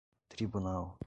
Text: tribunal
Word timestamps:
tribunal 0.29 0.97